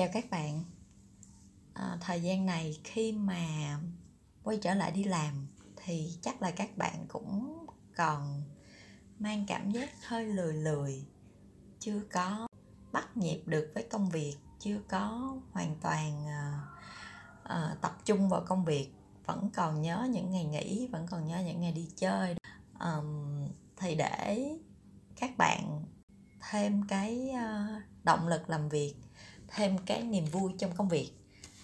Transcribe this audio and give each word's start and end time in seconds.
chào 0.00 0.08
các 0.12 0.30
bạn. 0.30 0.64
À, 1.74 1.98
thời 2.00 2.22
gian 2.22 2.46
này 2.46 2.80
khi 2.84 3.12
mà 3.12 3.78
quay 4.42 4.58
trở 4.62 4.74
lại 4.74 4.92
đi 4.92 5.04
làm 5.04 5.46
thì 5.76 6.18
chắc 6.22 6.42
là 6.42 6.50
các 6.50 6.76
bạn 6.76 7.06
cũng 7.08 7.66
còn 7.96 8.42
mang 9.18 9.44
cảm 9.48 9.70
giác 9.70 9.90
hơi 10.06 10.26
lười 10.26 10.52
lười 10.52 11.06
chưa 11.78 12.02
có 12.12 12.48
bắt 12.92 13.16
nhịp 13.16 13.42
được 13.46 13.70
với 13.74 13.86
công 13.90 14.10
việc 14.10 14.36
chưa 14.58 14.80
có 14.88 15.36
hoàn 15.52 15.76
toàn 15.80 16.26
à, 16.26 16.60
à, 17.44 17.76
tập 17.80 17.98
trung 18.04 18.28
vào 18.28 18.44
công 18.46 18.64
việc 18.64 18.88
vẫn 19.26 19.50
còn 19.54 19.82
nhớ 19.82 20.08
những 20.10 20.30
ngày 20.30 20.44
nghỉ 20.44 20.88
vẫn 20.92 21.06
còn 21.10 21.26
nhớ 21.26 21.42
những 21.46 21.60
ngày 21.60 21.72
đi 21.72 21.88
chơi. 21.96 22.36
À, 22.78 22.96
thì 23.76 23.94
để 23.94 24.50
các 25.16 25.36
bạn 25.38 25.84
thêm 26.50 26.82
cái 26.88 27.30
à, 27.30 27.82
động 28.02 28.28
lực 28.28 28.50
làm 28.50 28.68
việc 28.68 28.94
thêm 29.50 29.78
cái 29.78 30.02
niềm 30.02 30.24
vui 30.24 30.52
trong 30.58 30.76
công 30.76 30.88
việc. 30.88 31.10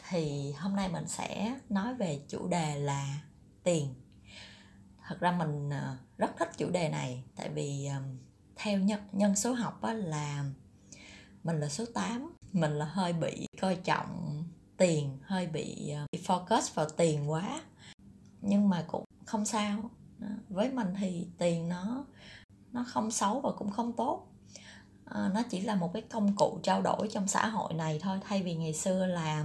Thì 0.09 0.53
hôm 0.53 0.77
nay 0.77 0.89
mình 0.89 1.09
sẽ 1.09 1.59
nói 1.69 1.95
về 1.95 2.21
chủ 2.29 2.49
đề 2.49 2.79
là 2.79 3.21
tiền. 3.63 3.95
Thật 5.09 5.17
ra 5.21 5.33
mình 5.33 5.71
ờ, 5.71 5.97
rất 6.19 6.31
thích 6.39 6.51
chủ 6.57 6.71
đề 6.71 6.89
này 6.89 7.25
tại 7.37 7.49
vì 7.49 7.89
theo 8.57 8.79
nhân, 8.79 9.01
nhân 9.13 9.37
số 9.37 9.53
học 9.53 9.83
á, 9.83 9.93
là 9.93 10.45
mình 11.45 11.61
là 11.61 11.69
số 11.69 11.85
8 11.95 12.33
mình 12.53 12.73
là 12.73 12.85
hơi 12.85 13.13
bị 13.13 13.47
coi 13.61 13.77
trọng 13.77 14.45
tiền 14.77 15.19
hơi 15.23 15.47
bị, 15.47 15.91
ờ, 15.91 16.07
bị 16.13 16.19
focus 16.27 16.75
vào 16.75 16.89
tiền 16.97 17.31
quá. 17.31 17.63
Nhưng 18.41 18.69
mà 18.69 18.85
cũng 18.89 19.05
không 19.25 19.45
sao. 19.45 19.91
Với 20.49 20.73
mình 20.73 20.95
thì 20.99 21.27
tiền 21.39 21.69
nó 21.69 22.05
nó 22.73 22.85
không 22.89 23.11
xấu 23.11 23.41
và 23.41 23.51
cũng 23.59 23.71
không 23.71 23.93
tốt 23.93 24.27
à, 25.11 25.31
nó 25.35 25.43
chỉ 25.51 25.61
là 25.61 25.75
một 25.75 25.91
cái 25.93 26.03
công 26.03 26.37
cụ 26.37 26.59
trao 26.63 26.83
đổi 26.83 27.09
trong 27.13 27.29
xã 27.29 27.47
hội 27.47 27.75
này 27.75 27.99
thôi. 28.03 28.19
Thay 28.25 28.43
vì 28.43 28.55
ngày 28.55 28.73
xưa 28.73 29.07
là 29.07 29.45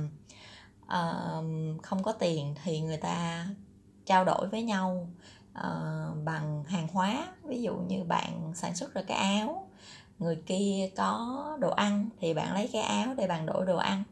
uh, 0.85 1.45
không 1.83 2.03
có 2.03 2.11
tiền 2.11 2.55
thì 2.63 2.81
người 2.81 2.97
ta 2.97 3.47
trao 4.05 4.25
đổi 4.25 4.47
với 4.47 4.63
nhau 4.63 5.07
uh, 5.51 6.23
bằng 6.23 6.63
hàng 6.67 6.87
hóa. 6.87 7.27
Ví 7.43 7.61
dụ 7.61 7.75
như 7.75 8.03
bạn 8.03 8.51
sản 8.55 8.75
xuất 8.75 8.93
ra 8.93 9.01
cái 9.01 9.17
áo 9.17 9.67
người 10.19 10.35
kia 10.45 10.89
có 10.95 11.57
đồ 11.59 11.69
ăn 11.69 12.09
thì 12.19 12.33
bạn 12.33 12.53
lấy 12.53 12.69
cái 12.73 12.81
áo 12.81 13.13
để 13.17 13.27
bạn 13.27 13.45
đổi 13.45 13.65
đồ 13.65 13.77
ăn. 13.77 14.03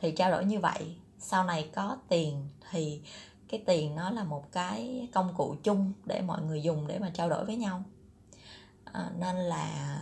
Thì 0.00 0.12
trao 0.12 0.30
đổi 0.30 0.44
như 0.44 0.60
vậy. 0.60 0.96
Sau 1.18 1.44
này 1.44 1.70
có 1.74 1.96
tiền 2.08 2.48
thì 2.70 3.02
cái 3.48 3.62
tiền 3.66 3.94
nó 3.94 4.10
là 4.10 4.24
một 4.24 4.52
cái 4.52 5.08
công 5.14 5.34
cụ 5.36 5.56
chung 5.62 5.92
để 6.04 6.20
mọi 6.20 6.42
người 6.42 6.62
dùng 6.62 6.86
để 6.86 6.98
mà 6.98 7.10
trao 7.14 7.28
đổi 7.28 7.44
với 7.44 7.56
nhau. 7.56 7.82
À, 8.84 9.10
nên 9.18 9.36
là 9.36 9.98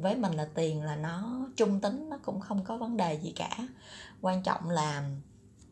với 0.00 0.16
mình 0.16 0.32
là 0.32 0.48
tiền 0.54 0.82
là 0.82 0.96
nó 0.96 1.48
trung 1.56 1.80
tính 1.80 2.08
nó 2.10 2.18
cũng 2.22 2.40
không 2.40 2.64
có 2.64 2.76
vấn 2.76 2.96
đề 2.96 3.14
gì 3.14 3.32
cả. 3.36 3.58
Quan 4.20 4.42
trọng 4.42 4.70
là 4.70 5.10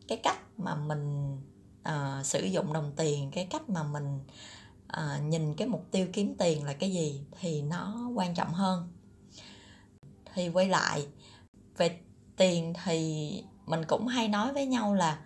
cái 0.07 0.17
cách 0.23 0.39
mà 0.57 0.75
mình 0.75 1.35
uh, 1.89 2.25
sử 2.25 2.45
dụng 2.45 2.73
đồng 2.73 2.91
tiền 2.95 3.31
cái 3.31 3.47
cách 3.51 3.69
mà 3.69 3.83
mình 3.83 4.19
uh, 4.85 5.23
nhìn 5.23 5.55
cái 5.55 5.67
mục 5.67 5.85
tiêu 5.91 6.07
kiếm 6.13 6.35
tiền 6.37 6.63
là 6.63 6.73
cái 6.73 6.91
gì 6.91 7.21
thì 7.39 7.61
nó 7.61 8.09
quan 8.15 8.35
trọng 8.35 8.53
hơn. 8.53 8.93
Thì 10.33 10.49
quay 10.49 10.69
lại 10.69 11.07
về 11.77 11.99
tiền 12.37 12.73
thì 12.83 13.43
mình 13.65 13.85
cũng 13.87 14.07
hay 14.07 14.27
nói 14.27 14.53
với 14.53 14.65
nhau 14.65 14.93
là 14.93 15.19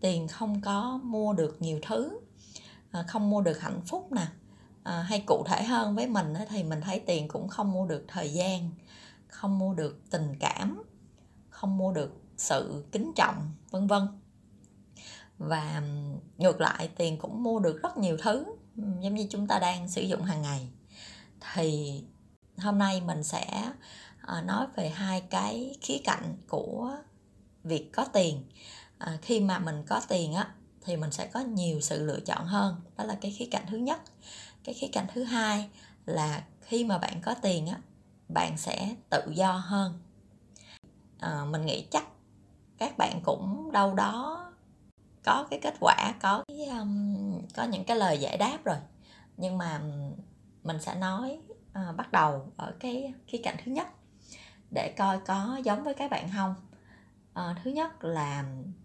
tiền 0.00 0.28
không 0.28 0.60
có 0.60 1.00
mua 1.02 1.32
được 1.32 1.56
nhiều 1.62 1.78
thứ 1.82 2.20
ờ, 2.90 3.04
không 3.08 3.30
mua 3.30 3.40
được 3.40 3.60
hạnh 3.60 3.80
phúc 3.86 4.12
nè 4.12 4.26
à, 4.82 5.02
hay 5.02 5.24
cụ 5.26 5.44
thể 5.46 5.62
hơn 5.62 5.96
với 5.96 6.06
mình 6.06 6.34
thì 6.48 6.62
mình 6.62 6.80
thấy 6.80 7.00
tiền 7.06 7.28
cũng 7.28 7.48
không 7.48 7.72
mua 7.72 7.86
được 7.86 8.04
thời 8.08 8.32
gian 8.32 8.70
không 9.28 9.58
mua 9.58 9.74
được 9.74 10.00
tình 10.10 10.36
cảm 10.40 10.82
không 11.60 11.78
mua 11.78 11.92
được 11.92 12.20
sự 12.36 12.84
kính 12.92 13.12
trọng 13.16 13.50
vân 13.70 13.86
vân. 13.86 14.02
Và 15.38 15.82
ngược 16.38 16.60
lại 16.60 16.90
tiền 16.96 17.18
cũng 17.18 17.42
mua 17.42 17.58
được 17.58 17.82
rất 17.82 17.96
nhiều 17.96 18.16
thứ 18.16 18.44
giống 18.74 19.14
như 19.14 19.26
chúng 19.30 19.46
ta 19.46 19.58
đang 19.58 19.88
sử 19.88 20.02
dụng 20.02 20.22
hàng 20.22 20.42
ngày. 20.42 20.68
Thì 21.52 21.94
hôm 22.58 22.78
nay 22.78 23.00
mình 23.00 23.22
sẽ 23.22 23.72
ờ, 24.22 24.42
nói 24.42 24.66
về 24.76 24.88
hai 24.88 25.20
cái 25.20 25.76
khía 25.80 25.98
cạnh 26.04 26.36
của 26.48 26.96
việc 27.64 27.90
có 27.92 28.04
tiền. 28.04 28.44
À, 28.98 29.18
khi 29.22 29.40
mà 29.40 29.58
mình 29.58 29.82
có 29.86 30.00
tiền 30.08 30.32
á 30.32 30.54
thì 30.84 30.96
mình 30.96 31.12
sẽ 31.12 31.26
có 31.26 31.40
nhiều 31.40 31.80
sự 31.80 32.06
lựa 32.06 32.20
chọn 32.20 32.46
hơn. 32.46 32.74
Đó 32.96 33.04
là 33.04 33.16
cái 33.20 33.34
khía 33.38 33.48
cạnh 33.50 33.64
thứ 33.68 33.76
nhất 33.76 34.00
cái 34.64 34.74
khía 34.74 34.88
cạnh 34.92 35.06
thứ 35.14 35.24
hai 35.24 35.68
là 36.06 36.44
khi 36.60 36.84
mà 36.84 36.98
bạn 36.98 37.20
có 37.22 37.34
tiền 37.42 37.66
á 37.66 37.76
bạn 38.28 38.58
sẽ 38.58 38.94
tự 39.10 39.22
do 39.34 39.52
hơn. 39.52 40.00
À, 41.18 41.44
mình 41.44 41.66
nghĩ 41.66 41.86
chắc 41.90 42.04
các 42.78 42.98
bạn 42.98 43.20
cũng 43.24 43.72
đâu 43.72 43.94
đó 43.94 44.46
có 45.24 45.46
cái 45.50 45.60
kết 45.62 45.74
quả 45.80 46.14
có 46.22 46.44
cái, 46.48 46.66
um, 46.66 47.42
có 47.56 47.64
những 47.64 47.84
cái 47.84 47.96
lời 47.96 48.18
giải 48.18 48.36
đáp 48.36 48.58
rồi. 48.64 48.76
Nhưng 49.36 49.58
mà 49.58 49.80
mình 50.62 50.80
sẽ 50.80 50.94
nói 50.94 51.40
uh, 51.58 51.96
bắt 51.96 52.12
đầu 52.12 52.52
ở 52.56 52.74
cái 52.80 53.14
khía 53.26 53.40
cạnh 53.44 53.56
thứ 53.64 53.72
nhất 53.72 53.88
để 54.70 54.94
coi 54.98 55.20
có 55.20 55.60
giống 55.64 55.84
với 55.84 55.94
các 55.94 56.10
bạn 56.10 56.28
không. 56.36 56.54
Uh, 57.32 57.56
thứ 57.64 57.70
nhất 57.70 58.04
là 58.04 58.44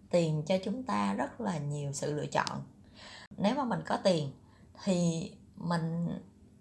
tiền 0.10 0.44
cho 0.48 0.56
chúng 0.64 0.84
ta 0.84 1.14
rất 1.14 1.42
là 1.42 1.58
nhiều 1.58 1.94
sự 1.94 2.14
lựa 2.14 2.26
chọn. 2.26 2.62
Nếu 3.38 3.56
mà 3.56 3.64
mình 3.64 3.80
có 3.86 3.98
tiền 3.98 4.32
thì 4.84 5.32
mình 5.56 6.08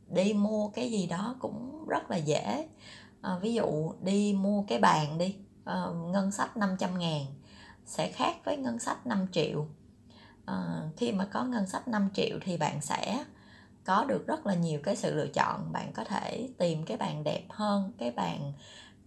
đi 0.08 0.32
mua 0.32 0.68
cái 0.68 0.90
gì 0.90 1.06
đó 1.06 1.36
cũng 1.38 1.86
rất 1.88 2.10
là 2.10 2.16
dễ. 2.16 2.68
À, 3.22 3.38
ví 3.38 3.54
dụ 3.54 3.92
đi 4.00 4.36
mua 4.40 4.62
cái 4.68 4.78
bàn 4.78 5.18
đi 5.18 5.36
à, 5.64 5.86
ngân 6.06 6.30
sách 6.30 6.56
500 6.56 6.98
ngàn 6.98 7.26
sẽ 7.84 8.12
khác 8.12 8.36
với 8.44 8.56
ngân 8.56 8.78
sách 8.78 9.06
5 9.06 9.26
triệu. 9.32 9.66
À, 10.46 10.82
khi 10.96 11.12
mà 11.12 11.24
có 11.24 11.44
ngân 11.44 11.66
sách 11.66 11.88
5 11.88 12.08
triệu 12.14 12.38
thì 12.42 12.56
bạn 12.56 12.80
sẽ 12.80 13.24
có 13.84 14.04
được 14.04 14.26
rất 14.26 14.46
là 14.46 14.54
nhiều 14.54 14.80
cái 14.82 14.96
sự 14.96 15.14
lựa 15.14 15.26
chọn. 15.26 15.72
Bạn 15.72 15.92
có 15.92 16.04
thể 16.04 16.48
tìm 16.58 16.84
cái 16.84 16.96
bàn 16.96 17.24
đẹp 17.24 17.44
hơn 17.50 17.92
cái 17.98 18.10
bàn 18.10 18.52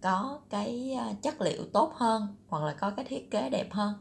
có 0.00 0.40
cái 0.50 0.92
à, 0.98 1.12
chất 1.22 1.40
liệu 1.40 1.64
tốt 1.72 1.92
hơn 1.94 2.36
hoặc 2.48 2.64
là 2.64 2.74
có 2.80 2.90
cái 2.90 3.04
thiết 3.04 3.30
kế 3.30 3.50
đẹp 3.50 3.68
hơn. 3.70 3.94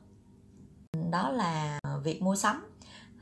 Đó 1.11 1.29
là 1.29 1.79
à, 1.83 1.97
việc 2.03 2.21
mua 2.21 2.35
sắm 2.35 2.76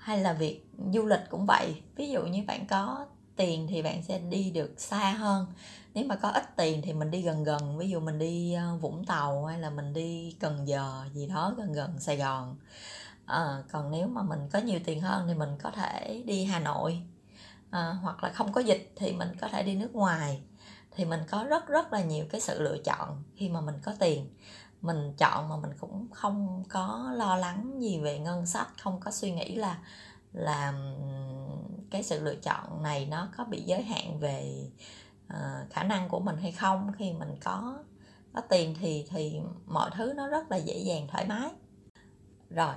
hay 0.05 0.19
là 0.19 0.33
việc 0.33 0.65
du 0.93 1.05
lịch 1.05 1.19
cũng 1.29 1.45
vậy? 1.45 1.81
Ví 1.95 2.09
dụ 2.09 2.25
như 2.25 2.43
bạn 2.47 2.67
có 2.67 3.05
tiền 3.35 3.67
thì 3.69 3.81
bạn 3.81 4.03
sẽ 4.03 4.19
đi 4.19 4.51
được 4.51 4.73
xa 4.77 5.11
hơn. 5.11 5.45
Nếu 5.93 6.05
mà 6.05 6.15
có 6.15 6.29
ít 6.29 6.55
tiền 6.55 6.81
thì 6.81 6.93
mình 6.93 7.11
đi 7.11 7.21
gần 7.21 7.43
gần 7.43 7.77
ví 7.77 7.89
dụ 7.89 7.99
mình 7.99 8.19
đi 8.19 8.53
ờ, 8.53 8.77
vũng 8.81 9.05
tàu 9.05 9.45
hay 9.45 9.59
là 9.59 9.69
mình 9.69 9.93
đi 9.93 10.35
cần 10.39 10.67
giờ 10.67 11.05
gì 11.13 11.27
đó 11.27 11.53
gần 11.57 11.73
gần 11.73 11.99
sài 11.99 12.17
gòn. 12.17 12.55
À, 13.25 13.63
còn 13.71 13.91
nếu 13.91 14.07
mà 14.07 14.23
mình 14.23 14.39
có 14.53 14.59
nhiều 14.59 14.79
tiền 14.85 15.01
hơn 15.01 15.27
thì 15.27 15.33
mình 15.33 15.49
có 15.63 15.71
thể 15.71 16.23
đi 16.25 16.45
hà 16.45 16.59
nội. 16.59 17.01
À, 17.69 17.97
hoặc 18.01 18.23
là 18.23 18.29
không 18.29 18.53
có 18.53 18.61
dịch 18.61 18.93
thì 18.95 19.11
mình 19.11 19.29
có 19.41 19.47
thể 19.47 19.63
đi 19.63 19.75
nước 19.75 19.95
ngoài. 19.95 20.41
Thì 20.91 21.05
mình 21.05 21.21
có 21.29 21.43
rất 21.43 21.67
rất 21.67 21.93
là 21.93 22.03
nhiều 22.03 22.25
cái 22.29 22.41
sự 22.41 22.61
lựa 22.61 22.77
chọn 22.77 23.23
khi 23.35 23.49
mà 23.49 23.61
mình 23.61 23.75
có 23.83 23.93
tiền 23.99 24.29
mình 24.85 25.13
chọn 25.17 25.49
mà 25.49 25.57
mình 25.57 25.71
cũng 25.79 26.07
không 26.11 26.63
có 26.69 27.11
lo 27.15 27.35
lắng 27.35 27.77
gì 27.81 27.99
về 27.99 28.19
ngân 28.19 28.45
sách 28.45 28.67
không 28.81 28.99
có 28.99 29.11
suy 29.11 29.31
nghĩ 29.31 29.55
là 29.55 29.77
làm 30.33 30.75
cái 31.91 32.03
sự 32.03 32.23
lựa 32.23 32.35
chọn 32.35 32.83
này 32.83 33.05
nó 33.05 33.29
có 33.37 33.43
bị 33.43 33.61
giới 33.61 33.83
hạn 33.83 34.19
về 34.19 34.69
uh, 35.33 35.69
khả 35.69 35.83
năng 35.83 36.09
của 36.09 36.19
mình 36.19 36.37
hay 36.37 36.51
không. 36.51 36.91
Khi 36.97 37.13
mình 37.13 37.35
có 37.43 37.83
có 38.33 38.41
tiền 38.41 38.75
thì 38.79 39.05
thì 39.09 39.39
mọi 39.65 39.89
thứ 39.93 40.13
nó 40.15 40.27
rất 40.27 40.51
là 40.51 40.57
dễ 40.57 40.77
dàng 40.77 41.07
thoải 41.07 41.25
mái. 41.25 41.49
Rồi 42.49 42.75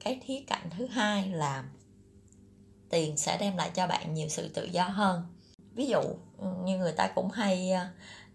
cái 0.00 0.20
khía 0.24 0.44
cạnh 0.46 0.70
thứ 0.70 0.86
hai 0.86 1.28
là 1.28 1.64
tiền 2.90 3.16
sẽ 3.16 3.38
đem 3.40 3.56
lại 3.56 3.70
cho 3.74 3.86
bạn 3.86 4.14
nhiều 4.14 4.28
sự 4.28 4.48
tự 4.48 4.64
do 4.64 4.84
hơn. 4.84 5.22
Ví 5.74 5.86
dụ 5.86 6.00
như 6.64 6.78
người 6.78 6.92
ta 6.92 7.08
cũng 7.14 7.30
hay 7.30 7.70
ờ, 7.70 7.86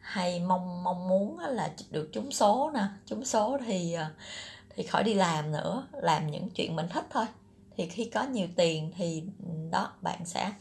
hay 0.06 0.40
mong 0.40 0.84
mong 0.84 1.08
muốn 1.08 1.40
là 1.40 1.74
được 1.92 2.10
trúng 2.14 2.32
số 2.32 2.72
nè. 2.74 2.88
Trúng 3.06 3.26
số 3.26 3.58
thì 3.66 3.94
ờ, 3.94 4.12
thì 4.76 4.84
khỏi 4.84 5.04
đi 5.04 5.14
làm 5.14 5.52
nữa, 5.52 5.88
làm 5.92 6.32
những 6.32 6.50
chuyện 6.50 6.76
mình 6.76 6.88
thích 6.90 7.06
thôi. 7.10 7.26
Thì 7.78 7.90
khi 7.90 8.10
có 8.14 8.24
nhiều 8.24 8.48
tiền 8.56 8.92
thì 8.98 9.24
ừ, 9.44 9.50
đó, 9.72 9.94
bạn 10.02 10.26
sẽ 10.26 10.52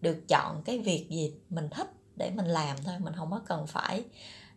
được 0.00 0.28
chọn 0.28 0.62
cái 0.64 0.78
việc 0.78 1.06
gì 1.10 1.34
mình 1.50 1.68
thích 1.70 1.92
để 2.16 2.30
mình 2.30 2.46
làm 2.46 2.76
thôi. 2.84 2.94
Mình 2.98 3.14
không 3.16 3.30
có 3.30 3.40
cần 3.46 3.66
phải 3.66 4.04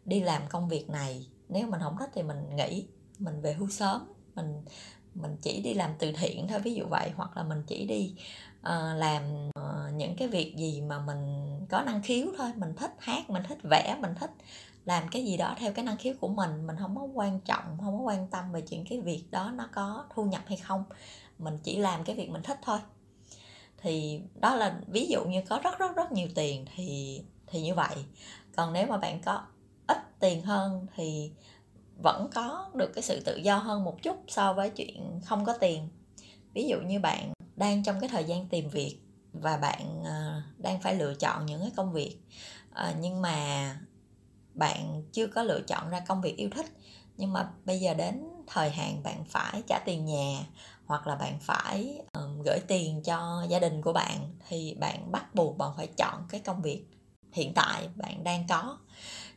đi 0.06 0.20
làm 0.20 0.42
công 0.50 0.70
việc 0.70 0.90
này. 0.90 1.28
Nếu 1.50 1.68
mình 1.68 1.82
không 1.84 1.98
thích 2.00 2.10
thì 2.14 2.24
mình 2.24 2.56
nghỉ, 2.56 2.88
mình 3.20 3.42
về 3.42 3.54
hưu 3.54 3.70
sớm, 3.70 4.14
mình 4.36 4.66
mình 5.16 5.38
chỉ 5.42 5.62
đi 5.62 5.74
làm 5.74 5.92
từ 6.00 6.12
thiện 6.12 6.48
thôi 6.48 6.60
ví 6.60 6.74
dụ 6.74 6.86
vậy 6.90 7.12
hoặc 7.16 7.38
là 7.38 7.44
mình 7.44 7.64
chỉ 7.68 7.86
đi 7.86 8.16
uh, 8.60 8.98
làm 8.98 9.48
uh, 9.48 9.94
những 9.94 10.16
cái 10.16 10.28
việc 10.28 10.56
gì 10.58 10.82
mà 10.82 11.00
mình 11.00 11.46
có 11.70 11.82
năng 11.82 12.02
khiếu 12.02 12.28
thôi. 12.38 12.52
Mình 12.56 12.76
thích 12.76 12.92
hát 13.00 13.30
mình 13.30 13.44
thích 13.50 13.58
vẽ 13.64 13.98
mình 14.02 14.16
thích 14.20 14.32
làm 14.86 15.08
cái 15.12 15.26
gì 15.26 15.38
đó 15.38 15.56
theo 15.58 15.74
cái 15.74 15.86
năng 15.86 15.98
khiếu 15.98 16.14
của 16.20 16.28
mình. 16.28 16.68
Mình 16.68 16.76
không 16.80 16.96
có 16.96 17.08
quan 17.14 17.40
trọng 17.40 17.78
không 17.78 17.98
có 17.98 18.04
quan 18.04 18.28
tâm 18.28 18.52
về 18.52 18.62
chuyện 18.62 18.86
cái 18.90 19.02
việc 19.02 19.24
đó 19.32 19.52
nó 19.56 19.70
có 19.74 20.06
thu 20.14 20.24
nhập 20.24 20.42
hay 20.46 20.58
không. 20.58 20.84
Mình 21.40 21.58
chỉ 21.64 21.78
làm 21.78 22.04
cái 22.04 22.16
việc 22.16 22.30
mình 22.30 22.44
thích 22.44 22.60
thôi. 22.62 22.80
Thì 23.78 24.22
đó 24.36 24.56
là 24.56 24.80
ví 24.88 25.08
dụ 25.08 25.26
như 25.26 25.42
có 25.50 25.60
rất 25.64 25.80
rất 25.80 25.96
rất 25.96 26.12
nhiều 26.12 26.28
tiền 26.36 26.66
thì 26.76 27.22
thì 27.48 27.62
như 27.62 27.74
vậy. 27.76 27.96
Còn 28.56 28.74
nếu 28.74 28.88
mà 28.88 28.98
bạn 28.98 29.22
có 29.26 29.42
ít 29.88 29.98
tiền 30.20 30.42
hơn 30.42 30.88
thì 30.96 31.32
vẫn 32.04 32.30
có 32.36 32.70
được 32.76 32.92
cái 32.94 33.04
sự 33.04 33.20
tự 33.26 33.38
do 33.38 33.58
hơn 33.58 33.84
một 33.84 34.02
chút 34.04 34.18
so 34.28 34.54
với 34.54 34.70
chuyện 34.70 35.22
không 35.26 35.46
có 35.46 35.54
tiền. 35.54 35.90
Ví 36.54 36.68
dụ 36.68 36.78
như 36.82 37.00
bạn 37.00 37.34
đang 37.56 37.84
trong 37.84 38.00
cái 38.00 38.10
thời 38.10 38.24
gian 38.24 38.48
tìm 38.48 38.70
việc 38.70 39.00
và 39.34 39.58
bạn 39.58 40.04
ờ, 40.04 40.42
đang 40.58 40.82
phải 40.82 40.96
lựa 40.96 41.14
chọn 41.14 41.46
những 41.46 41.62
cái 41.62 41.72
công 41.76 41.94
việc 41.94 42.18
ờ, 42.72 42.94
nhưng 43.00 43.22
mà 43.22 43.76
bạn 44.54 45.04
chưa 45.12 45.28
có 45.28 45.44
lựa 45.44 45.62
chọn 45.62 45.90
ra 45.90 46.00
công 46.00 46.22
việc 46.22 46.38
yêu 46.38 46.50
thích 46.56 46.66
nhưng 47.18 47.34
mà 47.34 47.50
bây 47.66 47.80
giờ 47.80 47.94
đến 47.94 48.24
thời 48.48 48.70
hạn 48.70 49.04
bạn 49.04 49.26
phải 49.26 49.64
trả 49.68 49.80
tiền 49.86 50.06
nhà 50.06 50.46
hoặc 50.86 51.08
là 51.08 51.16
bạn 51.16 51.40
phải 51.42 52.02
um, 52.14 52.42
gửi 52.46 52.60
tiền 52.68 53.04
cho 53.04 53.46
gia 53.50 53.60
đình 53.60 53.82
của 53.82 53.94
bạn 53.94 54.36
thì 54.48 54.76
bạn 54.80 55.12
bắt 55.12 55.36
buộc 55.36 55.58
bạn 55.58 55.72
phải 55.78 55.88
chọn 55.98 56.24
cái 56.30 56.40
công 56.40 56.62
việc 56.62 56.86
hiện 57.32 57.54
tại 57.54 57.90
bạn 57.96 58.24
đang 58.24 58.48
có 58.50 58.78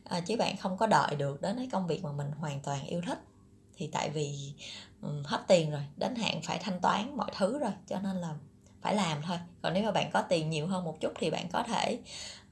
à, 0.09 0.19
chứ 0.19 0.37
bạn 0.37 0.57
không 0.57 0.77
có 0.77 0.87
đợi 0.87 1.15
được 1.15 1.41
đến 1.41 1.57
cái 1.57 1.69
công 1.71 1.87
việc 1.87 2.03
mà 2.03 2.11
mình 2.11 2.31
hoàn 2.31 2.59
toàn 2.59 2.85
yêu 2.85 3.01
thích. 3.05 3.19
Thì 3.77 3.89
tại 3.93 4.09
vì 4.09 4.53
um, 5.01 5.23
hết 5.23 5.43
tiền 5.47 5.71
rồi 5.71 5.81
đến 5.97 6.15
hạn 6.15 6.41
phải 6.43 6.59
thanh 6.59 6.79
toán 6.79 7.17
mọi 7.17 7.31
thứ 7.37 7.59
rồi 7.59 7.71
cho 7.87 7.99
nên 7.99 8.15
là 8.15 8.33
phải 8.81 8.95
làm 8.95 9.21
thôi. 9.21 9.37
Còn 9.61 9.73
nếu 9.73 9.83
mà 9.83 9.91
bạn 9.91 10.09
có 10.13 10.21
tiền 10.21 10.49
nhiều 10.49 10.67
hơn 10.67 10.83
một 10.83 10.97
chút 11.01 11.11
thì 11.19 11.29
bạn 11.29 11.49
có 11.49 11.63
thể 11.63 11.99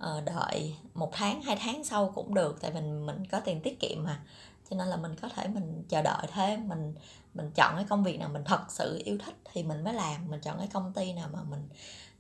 uh, 0.04 0.26
đợi 0.26 0.76
một 0.94 1.10
tháng 1.14 1.42
hai 1.42 1.56
tháng 1.56 1.84
sau 1.84 2.12
cũng 2.16 2.34
được 2.34 2.58
tại 2.62 2.72
mình 2.74 3.06
mình 3.06 3.28
có 3.32 3.40
tiền 3.40 3.62
tiết 3.62 3.80
kiệm 3.80 4.04
mà. 4.04 4.22
Cho 4.70 4.78
nên 4.78 4.88
là 4.88 4.96
mình 4.96 5.16
có 5.22 5.30
thể 5.30 5.48
mình 5.48 5.84
chờ 5.90 6.02
đợi 6.02 6.28
thêm 6.34 6.68
mình 6.68 6.96
mình 7.34 7.52
chọn 7.56 7.76
cái 7.76 7.86
công 7.90 8.04
việc 8.04 8.20
nào 8.20 8.30
mình 8.30 8.44
thật 8.44 8.62
sự 8.70 9.02
yêu 9.06 9.18
thích 9.26 9.36
thì 9.54 9.64
mình 9.64 9.84
mới 9.84 9.94
làm. 9.94 10.32
Mình 10.32 10.42
chọn 10.42 10.58
cái 10.58 10.68
công 10.74 10.94
ty 10.94 11.14
nào 11.14 11.30
mà 11.34 11.44
mình 11.44 11.70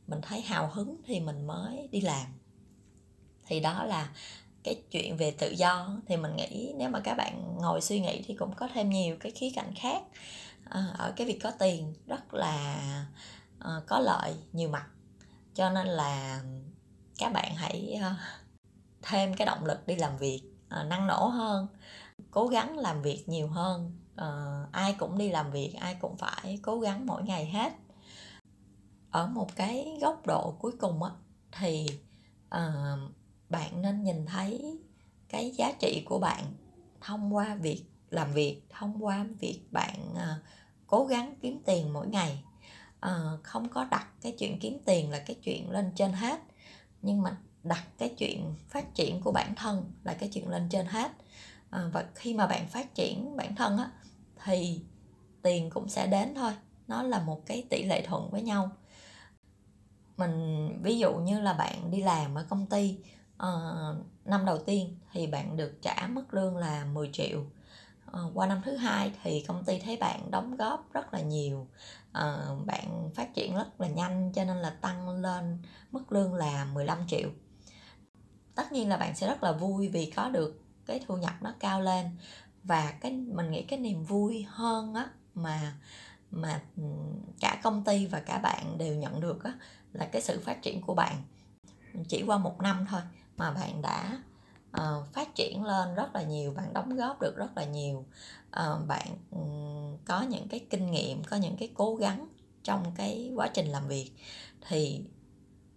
mình 0.07 0.21
thấy 0.21 0.41
hào 0.41 0.68
hứng 0.68 1.01
thì 1.06 1.19
mình 1.19 1.47
mới 1.47 1.88
đi 1.91 2.01
làm. 2.01 2.25
Thì 3.45 3.59
đó 3.59 3.83
là 3.83 4.09
cái 4.63 4.83
chuyện 4.92 5.18
về 5.18 5.31
tự 5.31 5.50
do 5.50 5.89
thì 6.07 6.18
mình 6.18 6.36
nghĩ 6.36 6.74
nếu 6.77 6.89
mà 6.89 7.00
các 7.00 7.15
bạn 7.18 7.57
ngồi 7.62 7.81
suy 7.81 8.00
nghĩ 8.00 8.24
thì 8.27 8.36
cũng 8.36 8.54
có 8.56 8.68
thêm 8.74 8.89
nhiều 8.89 9.18
cái 9.19 9.31
khía 9.31 9.50
cạnh 9.56 9.74
khác. 9.75 10.04
À, 10.63 10.86
ở 10.98 11.13
cái 11.15 11.27
việc 11.27 11.39
có 11.44 11.51
tiền 11.51 11.94
rất 12.07 12.33
là 12.33 12.80
ờ, 13.60 13.83
có 13.88 14.00
lợi 14.00 14.36
nhiều 14.54 14.69
mặt. 14.69 14.86
Cho 15.54 15.69
nên 15.69 15.88
là 15.88 16.44
các 17.18 17.33
bạn 17.33 17.56
hãy 17.56 18.00
ờ, 18.01 18.13
thêm 19.01 19.33
cái 19.33 19.45
động 19.45 19.65
lực 19.65 19.88
đi 19.88 19.95
làm 19.95 20.18
việc 20.18 20.42
ờ, 20.69 20.83
năng 20.83 21.07
nổ 21.07 21.27
hơn 21.27 21.68
cố 22.31 22.48
gắng 22.48 22.77
làm 22.77 23.01
việc 23.01 23.30
nhiều 23.30 23.48
hơn. 23.48 24.00
Ai 24.71 24.94
cũng 24.94 25.18
đi 25.18 25.30
làm 25.30 25.51
việc 25.51 25.74
ai 25.80 25.95
cũng 25.95 26.18
phải 26.18 26.60
cố 26.62 26.80
gắng 26.80 27.06
mỗi 27.06 27.24
ngày 27.24 27.45
hết. 27.45 27.74
Ở 29.12 29.27
một 29.27 29.56
cái 29.56 29.98
góc 30.01 30.27
độ 30.27 30.56
cuối 30.60 30.71
cùng 30.80 31.04
á 31.04 31.12
thì 31.51 31.88
uh, 32.56 33.12
bạn 33.53 33.81
nên 33.81 34.03
nhìn 34.03 34.25
thấy 34.25 34.79
cái 35.29 35.51
giá 35.51 35.71
trị 35.79 36.03
của 36.05 36.19
bạn 36.19 36.44
thông 37.01 37.35
qua 37.35 37.55
việc 37.55 37.83
làm 38.09 38.33
việc 38.33 38.61
thông 38.69 39.05
qua 39.05 39.25
việc 39.39 39.59
bạn 39.71 39.95
uh, 40.11 40.45
cố 40.88 41.05
gắng 41.05 41.35
kiếm 41.41 41.61
tiền 41.65 41.94
mỗi 41.94 42.07
ngày. 42.07 42.44
Uh, 43.05 43.44
không 43.44 43.69
có 43.69 43.88
đặt 43.91 44.07
cái 44.21 44.35
chuyện 44.39 44.59
kiếm 44.59 44.77
tiền 44.85 45.09
là 45.11 45.19
cái 45.19 45.35
chuyện 45.44 45.69
lên 45.69 45.91
trên 45.95 46.13
hết 46.13 46.39
nhưng 47.01 47.21
mà 47.21 47.38
đặt 47.63 47.83
cái 47.97 48.09
chuyện 48.17 48.55
phát 48.69 48.95
triển 48.95 49.21
của 49.21 49.31
bản 49.31 49.55
thân 49.55 49.91
là 50.03 50.13
cái 50.13 50.29
chuyện 50.33 50.50
lên 50.50 50.69
trên 50.69 50.85
hết. 50.85 51.11
À, 51.69 51.89
và 51.94 52.05
khi 52.15 52.33
mà 52.33 52.47
bạn 52.47 52.67
phát 52.67 52.95
triển 52.95 53.38
bản 53.38 53.55
thân 53.55 53.77
á 53.77 53.91
thì 54.44 54.81
tiền 55.41 55.69
cũng 55.69 55.89
sẽ 55.89 56.07
đến 56.07 56.33
thôi. 56.35 56.51
Nó 56.88 57.03
là 57.03 57.19
một 57.19 57.45
cái 57.45 57.63
tỷ 57.69 57.83
lệ 57.83 58.05
thuận 58.07 58.29
với 58.31 58.41
nhau. 58.41 58.71
Mình 60.17 60.69
ví 60.83 61.00
dụ 61.00 61.13
như 61.13 61.39
là 61.39 61.53
bạn 61.53 61.91
đi 61.91 62.01
làm 62.01 62.35
ở 62.35 62.45
công 62.50 62.65
ty 62.65 62.97
uh, 63.44 63.98
năm 64.25 64.45
đầu 64.45 64.57
tiên 64.57 64.98
thì 65.12 65.28
bạn 65.28 65.57
được 65.57 65.81
trả 65.81 66.07
mức 66.10 66.34
lương 66.34 66.57
là 66.57 66.86
10 66.86 67.10
triệu. 67.13 67.40
Uh, 68.07 68.31
qua 68.34 68.48
năm 68.48 68.62
thứ 68.66 68.75
hai 68.75 69.12
thì 69.24 69.45
công 69.48 69.63
ty 69.63 69.80
thấy 69.80 69.98
bạn 69.98 70.31
đóng 70.31 70.57
góp 70.57 70.94
rất 70.94 71.13
là 71.13 71.22
nhiều. 71.22 71.68
Uh, 72.10 72.66
bạn 72.66 73.10
phát 73.16 73.34
triển 73.34 73.56
rất 73.56 73.81
là 73.81 73.88
nhanh 73.88 74.31
cho 74.36 74.44
nên 74.44 74.57
là 74.57 74.69
tăng 74.69 75.22
lên 75.22 75.57
mức 75.92 76.12
lương 76.12 76.34
là 76.34 76.66
15 76.66 77.07
triệu. 77.07 77.30
Tất 78.56 78.72
nhiên 78.72 78.90
là 78.90 78.98
bạn 78.98 79.16
sẽ 79.16 79.28
rất 79.28 79.44
là 79.44 79.51
vui 79.51 79.88
vì 79.88 80.12
có 80.16 80.30
được 80.30 80.62
cái 80.86 81.00
thu 81.07 81.18
nhập 81.18 81.34
nó 81.42 81.54
cao 81.60 81.81
lên. 81.81 82.18
Và 82.63 82.94
cái 83.01 83.12
mình 83.12 83.51
nghĩ 83.51 83.63
cái 83.63 83.80
niềm 83.80 84.04
vui 84.04 84.46
hơn 84.50 84.94
á 84.94 85.07
mà 85.36 85.74
mà 86.31 86.62
ừ, 86.78 86.84
cả 87.39 87.60
công 87.63 87.84
ty 87.84 88.06
và 88.06 88.19
cả 88.19 88.38
bạn 88.38 88.78
đều 88.78 88.96
nhận 88.96 89.22
được 89.22 89.44
á 89.44 89.54
là 89.94 90.06
cái 90.06 90.22
sự 90.22 90.39
phát 90.46 90.62
triển 90.62 90.81
của 90.81 90.94
bạn. 90.94 91.16
Chỉ 92.07 92.24
qua 92.28 92.38
một 92.38 92.62
năm 92.62 92.86
thôi 92.89 93.01
mà 93.38 93.51
bạn 93.51 93.81
đã 93.81 94.19
uh, 94.77 95.07
phát 95.13 95.35
triển 95.35 95.63
lên 95.63 95.95
rất 95.95 96.15
là 96.15 96.24
nhiều 96.24 96.53
bạn 96.53 96.74
đóng 96.74 96.95
góp 96.95 97.21
được 97.21 97.35
rất 97.35 97.50
là 97.56 97.65
nhiều. 97.65 98.06
Uh, 98.47 98.88
bạn 98.88 99.07
um, 99.31 99.97
có 100.06 100.21
những 100.21 100.47
cái 100.47 100.65
kinh 100.69 100.91
nghiệm 100.91 101.24
có 101.24 101.38
những 101.38 101.57
cái 101.57 101.69
cố 101.74 101.95
gắng 101.95 102.27
trong 102.63 102.91
cái 102.95 103.31
quá 103.35 103.47
trình 103.53 103.68
làm 103.68 103.88
việc 103.88 104.12
thì 104.68 105.01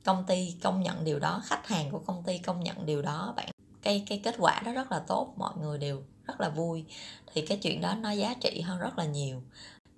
công 0.04 0.24
ty 0.26 0.56
công 0.62 0.82
nhận 0.82 1.04
điều 1.04 1.18
đó 1.18 1.42
khách 1.44 1.66
hàng 1.66 1.90
của 1.90 1.98
công 1.98 2.22
ty 2.22 2.38
công 2.38 2.60
nhận 2.60 2.86
điều 2.86 3.02
đó 3.02 3.32
bạn 3.36 3.48
cái 3.82 4.04
cái 4.08 4.20
kết 4.24 4.34
quả 4.38 4.62
đó 4.64 4.72
rất 4.72 4.92
là 4.92 4.98
tốt 4.98 5.34
mọi 5.36 5.52
người 5.60 5.78
đều 5.78 6.02
rất 6.26 6.40
là 6.40 6.48
vui. 6.48 6.84
Thì 7.32 7.46
cái 7.46 7.58
chuyện 7.58 7.80
đó 7.80 7.94
nó 7.94 8.10
giá 8.10 8.34
trị 8.40 8.60
hơn 8.60 8.78
rất 8.78 8.98
là 8.98 9.04
nhiều. 9.04 9.42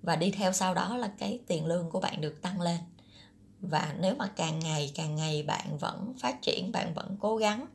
Và 0.01 0.15
đi 0.15 0.31
theo 0.31 0.53
sau 0.53 0.73
đó 0.73 0.97
là 0.97 1.11
cái 1.17 1.39
tiền 1.47 1.65
lương 1.65 1.89
của 1.89 1.99
bạn 1.99 2.21
được 2.21 2.41
tăng 2.41 2.61
lên 2.61 2.77
và 3.61 3.95
nếu 3.99 4.15
mà 4.15 4.27
càng 4.35 4.59
ngày 4.59 4.91
càng 4.95 5.15
ngày 5.15 5.43
bạn 5.43 5.77
vẫn 5.77 6.13
phát 6.21 6.41
triển 6.41 6.71
bạn 6.71 6.93
vẫn 6.93 7.17
cố 7.19 7.37
gắng 7.37 7.65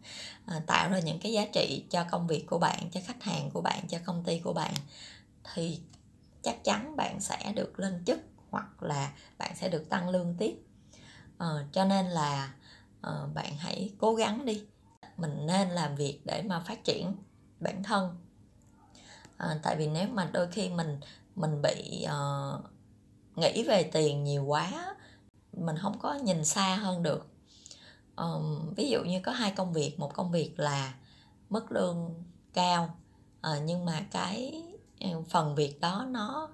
à, 0.46 0.60
tạo 0.66 0.90
ra 0.90 0.98
những 0.98 1.19
cái 1.19 1.32
giá 1.32 1.46
trị 1.52 1.84
cho 1.90 2.04
công 2.10 2.26
việc 2.26 2.46
của 2.46 2.58
bạn 2.58 2.90
cho 2.92 3.00
khách 3.04 3.22
hàng 3.22 3.50
của 3.50 3.60
bạn 3.60 3.88
cho 3.88 3.98
công 4.04 4.25
ty 4.25 4.38
của 4.38 4.52
bạn 4.52 4.75
thì 5.54 5.81
chắc 6.42 6.64
chắn 6.64 6.96
bạn 6.96 7.20
sẽ 7.20 7.52
được 7.56 7.81
lên 7.81 8.02
chức 8.06 8.19
hoặc 8.50 8.82
là 8.82 9.12
bạn 9.38 9.52
sẽ 9.56 9.69
được 9.69 9.88
tăng 9.88 10.08
lương 10.08 10.34
tiếp. 10.38 10.56
À, 11.38 11.48
cho 11.72 11.84
nên 11.84 12.06
là 12.06 12.54
à, 13.00 13.12
bạn 13.34 13.56
hãy 13.58 13.90
cố 13.98 14.14
gắng 14.14 14.44
đi. 14.44 14.64
Mình 15.16 15.46
nên 15.46 15.69
làm 15.69 15.96
việc 15.96 16.20
để 16.25 16.42
mà 16.42 16.60
phát 16.60 16.84
triển 16.84 17.16
bản 17.60 17.82
thân. 17.82 18.16
À, 19.37 19.58
tại 19.62 19.76
vì 19.76 19.87
nếu 19.87 20.08
mà 20.08 20.30
đôi 20.32 20.48
khi 20.52 20.69
mình 20.69 21.00
mình 21.34 21.62
bị 21.62 22.06
uh, 22.06 22.64
nghĩ 23.37 23.64
về 23.64 23.90
tiền 23.92 24.25
nhiều 24.25 24.44
quá 24.44 24.94
mình 25.56 25.76
không 25.78 25.98
có 25.98 26.14
nhìn 26.14 26.44
xa 26.44 26.76
hơn 26.76 27.02
được. 27.02 27.26
Um, 28.16 28.75
ví 28.76 28.90
dụ 28.90 29.04
như 29.04 29.20
có 29.20 29.32
hai 29.32 29.50
công 29.50 29.73
việc 29.73 29.99
một 29.99 30.14
công 30.14 30.30
việc 30.32 30.58
là 30.58 30.94
mức 31.50 31.73
lương 31.73 32.14
cao 32.52 32.96
uh, 33.38 33.62
nhưng 33.64 33.84
mà 33.84 34.06
cái 34.11 34.62
ờ, 35.00 35.23
phần 35.30 35.54
việc 35.54 35.80
đó 35.80 36.06
nó 36.11 36.49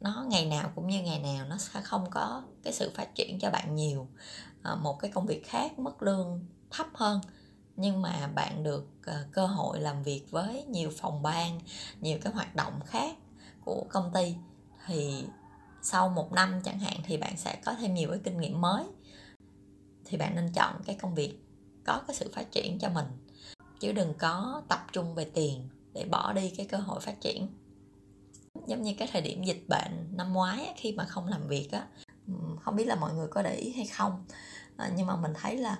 nó 0.00 0.24
ngày 0.28 0.46
nào 0.46 0.72
cũng 0.74 0.88
như 0.88 1.02
ngày 1.02 1.18
nào 1.18 1.46
nó 1.46 1.56
sẽ 1.56 1.80
không 1.80 2.10
có 2.10 2.42
cái 2.62 2.72
sự 2.72 2.92
phát 2.94 3.14
triển 3.14 3.38
cho 3.38 3.50
bạn 3.50 3.76
nhiều. 3.76 4.08
Uh, 4.72 4.78
một 4.78 4.98
cái 4.98 5.10
công 5.10 5.26
việc 5.26 5.46
khác 5.48 5.78
mức 5.78 6.02
lương 6.02 6.46
thấp 6.70 6.86
hơn 6.94 7.20
nhưng 7.76 8.02
mà 8.02 8.30
bạn 8.34 8.62
được 8.62 8.88
uh, 9.00 9.32
cơ 9.32 9.46
hội 9.46 9.80
làm 9.80 10.02
việc 10.02 10.26
với 10.30 10.64
nhiều 10.64 10.90
phòng 10.96 11.22
ban 11.22 11.60
nhiều 12.00 12.18
cái 12.22 12.32
hoạt 12.32 12.56
động 12.56 12.80
khác 12.86 13.16
của 13.64 13.84
công 13.90 14.10
ty 14.14 14.36
thì 14.86 15.24
sau 15.82 16.08
một 16.08 16.32
năm 16.32 16.60
chẳng 16.64 16.78
hạn 16.78 16.96
thì 17.04 17.16
bạn 17.16 17.36
sẽ 17.36 17.60
có 17.64 17.74
thêm 17.74 17.94
nhiều 17.94 18.08
cái 18.10 18.20
kinh 18.24 18.40
nghiệm 18.40 18.60
mới. 18.60 18.84
Thì 20.04 20.16
bạn 20.16 20.34
nên 20.34 20.52
chọn 20.52 20.82
cái 20.86 20.98
công 21.02 21.14
việc 21.14 21.38
có 21.84 22.02
cái 22.06 22.16
sự 22.16 22.30
phát 22.34 22.52
triển 22.52 22.78
cho 22.78 22.88
mình 22.88 23.06
chứ 23.80 23.92
đừng 23.92 24.14
có 24.18 24.62
tập 24.68 24.86
trung 24.92 25.14
về 25.14 25.24
tiền 25.24 25.68
để 25.92 26.04
bỏ 26.04 26.32
đi 26.32 26.50
cái 26.56 26.66
cơ 26.66 26.78
hội 26.78 27.00
phát 27.00 27.20
triển. 27.20 27.48
Giống 28.66 28.82
như 28.82 28.94
cái 28.98 29.08
thời 29.12 29.22
điểm 29.22 29.44
dịch 29.44 29.64
bệnh 29.68 30.16
năm 30.16 30.32
ngoái 30.32 30.74
khi 30.76 30.92
mà 30.92 31.04
không 31.04 31.26
làm 31.26 31.48
việc 31.48 31.68
á 31.72 31.86
không 32.60 32.76
biết 32.76 32.84
là 32.84 32.94
mọi 32.94 33.14
người 33.14 33.28
có 33.28 33.42
để 33.42 33.54
ý 33.54 33.72
hay 33.72 33.86
không 33.86 34.24
à, 34.76 34.90
nhưng 34.96 35.06
mà 35.06 35.16
mình 35.16 35.32
thấy 35.34 35.56
là 35.56 35.78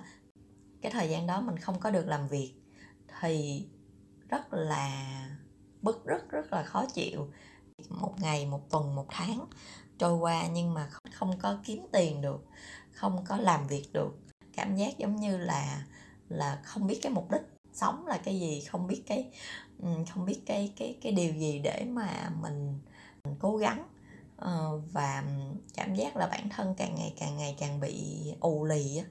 cái 0.81 0.91
thời 0.91 1.09
gian 1.09 1.27
đó 1.27 1.41
mình 1.41 1.57
không 1.57 1.79
có 1.79 1.91
được 1.91 2.07
làm 2.07 2.27
việc 2.27 2.53
thì 3.19 3.65
rất 4.29 4.53
là 4.53 5.05
bức 5.81 6.05
rất 6.05 6.29
rất 6.29 6.53
là 6.53 6.63
khó 6.63 6.85
chịu. 6.93 7.31
Một 7.89 8.13
ngày 8.19 8.45
một 8.45 8.69
tuần 8.69 8.95
một 8.95 9.05
tháng 9.09 9.45
trôi 10.01 10.13
qua 10.13 10.47
nhưng 10.47 10.73
mà 10.73 10.89
không 11.13 11.39
có 11.39 11.57
kiếm 11.63 11.85
tiền 11.91 12.21
được 12.21 12.45
không 12.91 13.25
có 13.27 13.37
làm 13.37 13.67
việc 13.67 13.93
được. 13.93 14.17
Cảm 14.53 14.75
giác 14.75 14.97
giống 14.97 15.15
như 15.15 15.37
là 15.37 15.85
là 16.29 16.61
không 16.63 16.87
biết 16.87 16.99
cái 17.01 17.11
mục 17.11 17.31
đích 17.31 17.41
sống 17.73 18.07
là 18.07 18.17
cái 18.17 18.39
gì 18.39 18.61
không 18.61 18.87
biết 18.87 19.03
cái 19.07 19.29
không 20.13 20.25
biết 20.25 20.39
cái 20.45 20.73
cái 20.77 20.97
cái 21.01 21.11
điều 21.11 21.33
gì 21.33 21.59
để 21.63 21.85
mà 21.89 22.31
mình, 22.41 22.79
mình 23.23 23.35
cố 23.39 23.57
gắng. 23.57 23.87
Ờ, 24.37 24.81
và 24.91 25.23
cảm 25.73 25.95
giác 25.95 26.17
là 26.17 26.27
bản 26.27 26.49
thân 26.49 26.75
càng 26.77 26.95
ngày 26.95 27.13
càng 27.19 27.37
ngày 27.37 27.55
càng 27.59 27.79
bị 27.79 28.21
ù 28.39 28.65
lì 28.65 28.97
á. 28.97 29.05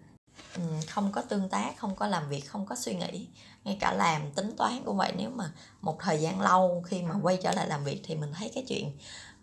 Không 0.88 1.12
có 1.12 1.22
tương 1.22 1.48
tác 1.48 1.76
không 1.76 1.96
có 1.96 2.06
làm 2.06 2.28
việc 2.28 2.40
không 2.40 2.66
có 2.66 2.76
suy 2.76 2.94
nghĩ. 2.94 3.28
Ngay 3.64 3.76
cả 3.80 3.92
làm 3.92 4.32
tính 4.32 4.56
toán 4.56 4.84
cũng 4.84 4.96
vậy 4.96 5.12
nếu 5.16 5.30
mà 5.30 5.52
một 5.80 5.96
thời 6.00 6.20
gian 6.20 6.40
lâu 6.40 6.82
khi 6.86 7.02
mà 7.02 7.14
quay 7.22 7.38
trở 7.42 7.52
lại 7.52 7.68
làm 7.68 7.84
việc 7.84 8.00
thì 8.04 8.16
mình 8.16 8.32
thấy 8.32 8.50
cái 8.54 8.64
chuyện 8.68 8.92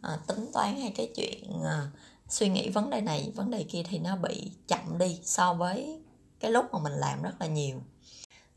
Ờ, 0.07 0.19
tính 0.27 0.49
toán 0.53 0.75
hay 0.75 0.93
cái 0.95 1.11
chuyện 1.15 1.63
à, 1.63 1.91
suy 2.27 2.49
nghĩ 2.49 2.69
vấn 2.69 2.89
đề 2.89 3.01
này 3.01 3.31
vấn 3.35 3.51
đề 3.51 3.63
kia 3.69 3.83
thì 3.85 3.99
nó 3.99 4.15
bị 4.15 4.51
chậm 4.67 4.97
đi 4.97 5.19
so 5.23 5.53
với 5.53 6.01
cái 6.39 6.51
lúc 6.51 6.65
mà 6.71 6.79
mình 6.79 6.93
làm 6.93 7.21
rất 7.21 7.35
là 7.39 7.47
nhiều. 7.47 7.81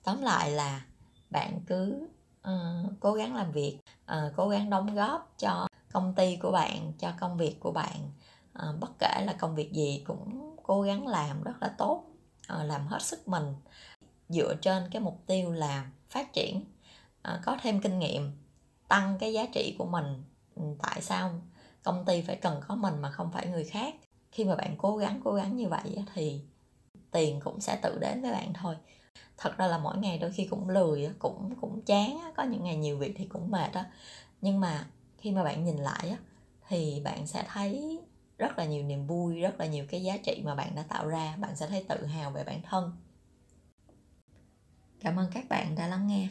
Tóm 0.02 0.22
lại 0.22 0.50
là 0.50 0.84
bạn 1.30 1.60
cứ 1.66 2.08
uh, 2.40 2.92
cố 3.00 3.12
gắng 3.12 3.34
làm 3.34 3.52
việc 3.52 3.78
uh, 4.12 4.32
cố 4.36 4.48
gắng 4.48 4.70
đóng 4.70 4.94
góp 4.94 5.34
cho 5.38 5.68
công 5.92 6.14
ty 6.14 6.36
của 6.36 6.50
bạn 6.50 6.92
cho 6.98 7.12
công 7.20 7.36
việc 7.36 7.60
của 7.60 7.72
bạn. 7.72 8.10
Uh, 8.58 8.80
bất 8.80 8.90
kể 8.98 9.24
là 9.26 9.32
công 9.38 9.54
việc 9.54 9.72
gì 9.72 10.02
cũng 10.06 10.56
cố 10.62 10.82
gắng 10.82 11.06
làm 11.06 11.42
rất 11.42 11.54
là 11.60 11.68
tốt 11.78 12.04
uh, 12.52 12.64
làm 12.64 12.86
hết 12.86 13.02
sức 13.02 13.28
mình 13.28 13.54
dựa 14.28 14.54
trên 14.54 14.88
cái 14.90 15.02
mục 15.02 15.22
tiêu 15.26 15.52
là 15.52 15.90
phát 16.08 16.32
triển. 16.32 16.64
Uh, 17.28 17.40
có 17.44 17.56
thêm 17.62 17.80
kinh 17.80 17.98
nghiệm 17.98 18.32
tăng 18.88 19.18
cái 19.20 19.32
giá 19.32 19.46
trị 19.54 19.74
của 19.78 19.86
mình. 19.86 20.24
Ừ, 20.54 20.62
tại 20.82 21.02
sao 21.02 21.32
công 21.82 22.04
ty 22.04 22.22
phải 22.22 22.36
cần 22.36 22.60
có 22.68 22.74
mình 22.74 23.00
mà 23.00 23.10
không 23.10 23.32
phải 23.32 23.46
người 23.46 23.64
khác? 23.64 23.94
Khi 24.32 24.44
mà 24.44 24.56
bạn 24.56 24.74
cố 24.78 24.96
gắng 24.96 25.20
cố 25.24 25.34
gắng 25.34 25.56
như 25.56 25.68
vậy 25.68 26.04
thì 26.14 26.40
tiền 27.10 27.40
cũng 27.44 27.60
sẽ 27.60 27.78
tự 27.82 27.98
đến 28.00 28.22
với 28.22 28.32
bạn 28.32 28.52
thôi. 28.54 28.76
Thật 29.36 29.58
ra 29.58 29.66
là 29.66 29.78
mỗi 29.78 29.98
ngày 29.98 30.18
đôi 30.18 30.32
khi 30.32 30.46
cũng 30.50 30.68
lười 30.68 31.10
cũng 31.18 31.54
cũng 31.60 31.82
chán 31.82 32.20
có 32.36 32.42
những 32.44 32.64
ngày 32.64 32.76
nhiều 32.76 32.98
việc 32.98 33.14
thì 33.16 33.26
cũng 33.26 33.50
mệt 33.50 33.72
đó 33.74 33.84
nhưng 34.40 34.60
mà 34.60 34.86
khi 35.18 35.30
mà 35.30 35.44
bạn 35.44 35.64
nhìn 35.64 35.76
lại 35.76 36.16
thì 36.68 37.00
bạn 37.04 37.26
sẽ 37.26 37.44
thấy 37.48 38.00
rất 38.38 38.58
là 38.58 38.64
nhiều 38.64 38.82
niềm 38.82 39.06
vui, 39.06 39.40
rất 39.40 39.60
là 39.60 39.66
nhiều 39.66 39.84
cái 39.88 40.02
giá 40.02 40.16
trị 40.16 40.42
mà 40.44 40.54
bạn 40.54 40.74
đã 40.76 40.82
tạo 40.82 41.06
ra. 41.08 41.36
Bạn 41.40 41.56
sẽ 41.56 41.66
thấy 41.66 41.84
tự 41.88 42.06
hào 42.06 42.30
về 42.30 42.44
bản 42.44 42.62
thân. 42.62 42.92
Cảm 45.00 45.16
ơn 45.18 45.30
các 45.34 45.48
bạn 45.48 45.74
đã 45.74 45.86
lắng 45.88 46.06
nghe. 46.06 46.28